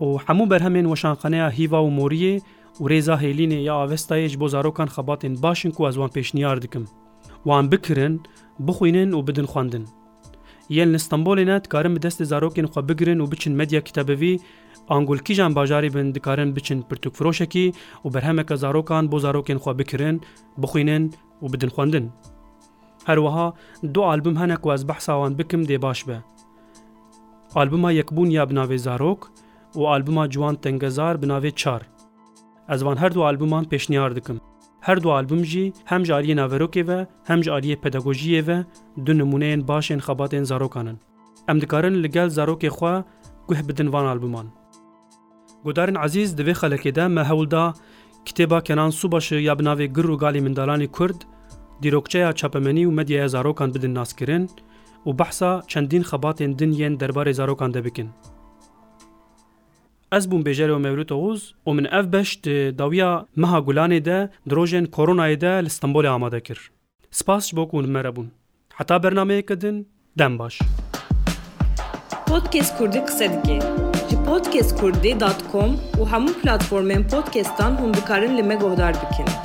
û 0.00 0.06
hemû 0.26 0.44
berhemên 0.50 0.86
weşanxaneya 0.92 1.50
hîva 1.58 1.80
û 1.86 1.88
moriyê 1.98 2.34
û 2.80 2.82
rêza 2.90 3.16
hêlînê 3.22 3.60
ya 3.68 3.74
avestayê 3.84 4.28
ji 4.32 4.40
bo 4.40 4.48
zarokan 4.48 4.88
xebatên 4.96 5.42
başin 5.42 5.70
ku 5.70 5.88
ez 5.88 5.94
wan 5.94 6.10
pêşniyar 6.16 6.62
dikim. 6.62 6.84
Wan 7.44 7.72
bikirin, 7.72 8.22
bixwînin 8.58 9.10
û 9.12 9.26
bidin 9.26 9.44
xwendin. 9.52 9.84
Yên 10.70 10.90
li 10.92 10.96
Stambolê 11.06 11.46
ne 11.46 11.64
dikarin 11.64 11.96
bi 11.96 12.00
destê 12.00 12.24
zarokên 12.32 12.64
xwe 12.70 12.88
bigirin 12.88 13.18
û 13.20 13.30
biçin 13.32 13.52
medya 13.52 13.80
kitebevî 13.80 14.38
انګولکیجان 14.90 15.52
بازاري 15.54 15.88
بن 15.88 16.10
دکارن 16.14 16.50
بچن 16.52 16.80
پرتوک 16.90 17.14
فروشکی 17.14 17.72
او 18.02 18.10
برهمک 18.10 18.54
زاروکان 18.56 19.06
بو 19.08 19.18
زاروکن 19.18 19.58
خو 19.58 19.72
بکرن 19.72 20.18
بخوینن 20.62 21.10
او 21.40 21.48
بدن 21.48 21.68
خوندن 21.68 22.10
هروها 23.06 23.54
دو 23.94 24.02
آلبوم 24.12 24.36
هنک 24.38 24.66
واز 24.66 24.86
بحثاوان 24.86 25.34
بکم 25.34 25.62
دی 25.62 25.78
باش 25.78 26.04
به 26.04 26.22
آلبوما 27.56 27.92
یکبون 27.92 28.30
یا 28.30 28.46
بناوی 28.46 28.78
زاروک 28.78 29.18
او 29.74 29.86
آلبوما 29.88 30.26
جوان 30.26 30.56
تنگزار 30.56 31.16
بناوی 31.16 31.50
چار 31.50 31.82
از 32.68 32.82
وان 32.82 32.96
هر 32.98 33.08
دو 33.08 33.22
آلبومان 33.22 33.64
پیشنیار 33.64 34.10
دکم 34.10 34.38
هر 34.82 34.94
دو 34.94 35.10
آلبوم 35.10 35.42
جی 35.42 35.72
هم 35.86 36.02
جاریه 36.02 36.34
ناوروکی 36.34 36.82
و 36.82 37.04
هم 37.28 37.40
جاریه 37.40 37.76
پداگوژیه 37.76 38.42
و 38.42 38.62
دو 39.06 39.12
نمونه 39.12 39.56
باشین 39.56 40.00
خباتین 40.00 40.44
زاروکانن 40.44 40.98
ام 41.48 41.58
دکارن 41.58 41.92
لگل 41.92 42.28
زاروکی 42.28 42.68
خوا 42.68 43.04
گوه 43.48 43.62
بدن 43.62 43.88
وان 43.88 44.04
آلبومان 44.06 44.52
Gudarên 45.64 45.94
ezîz 46.04 46.36
divê 46.38 46.54
xelekê 46.60 46.94
de 46.94 47.08
me 47.08 47.24
hewilda 47.24 47.74
kitêba 48.24 48.60
Kenan 48.64 48.90
Subaşı 48.90 49.34
ya 49.34 49.58
bi 49.58 49.62
navê 49.62 49.84
gir 49.86 50.04
û 50.04 50.18
galî 50.18 50.38
mindalanê 50.40 50.88
Kurd, 50.90 51.14
dîrokçeya 51.82 52.32
çapemenî 52.32 52.82
û 52.86 52.92
medyaya 52.92 53.28
zarokan 53.28 53.74
bidin 53.74 53.94
naskirin 53.94 54.50
û 55.06 55.18
behsa 55.18 55.62
çendîn 55.68 56.02
xebatên 56.02 56.58
din 56.58 56.72
yên 56.72 57.00
derbarê 57.00 57.32
zarokan 57.34 57.74
de 57.74 57.84
bikin. 57.84 58.10
Ez 60.12 60.26
bûm 60.30 60.42
bêjerê 60.44 60.80
Mewlût 60.80 61.12
Oğuz 61.12 61.54
û 61.66 61.74
min 61.76 61.84
ev 61.84 62.12
beş 62.12 62.44
di 62.44 62.78
dawiya 62.78 63.26
meha 63.36 63.58
gulanê 63.58 64.04
de 64.04 64.30
di 64.50 64.54
rojên 64.56 64.84
koronayê 64.90 65.40
de 65.40 65.64
li 65.64 65.68
Stembolê 65.68 66.08
amade 66.08 66.40
kir. 66.40 66.70
Spas 67.10 67.48
ji 67.48 67.56
bo 67.56 67.68
ku 67.68 67.82
mere 67.82 68.08
bûn. 68.16 68.28
Heta 68.76 68.96
bernameyê 68.96 69.46
kidin, 69.46 69.88
dem 70.18 70.38
baş. 70.38 70.58
Podcast 72.26 72.78
Kurdî 72.78 73.04
kısa 73.06 73.24
dike 73.24 73.81
podcastkurdi.com 74.32 75.76
u 76.00 76.04
hamu 76.10 76.30
platformen 76.42 77.04
podcastan 77.10 77.76
hum 77.84 77.92
dikarën 78.00 78.36
li 78.40 78.44
bikin. 78.52 79.41